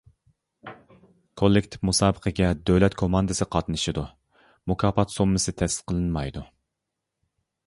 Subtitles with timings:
[1.41, 4.07] كوللېكتىپ مۇسابىقىگە دۆلەت كوماندىسى قاتنىشىدۇ،
[4.73, 6.45] مۇكاپات سوممىسى تەسىس قىلىنمايدۇ.